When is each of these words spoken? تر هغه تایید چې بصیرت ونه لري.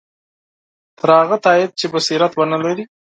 تر 0.99 1.09
هغه 1.19 1.37
تایید 1.45 1.71
چې 1.79 1.85
بصیرت 1.93 2.31
ونه 2.35 2.57
لري. 2.65 2.83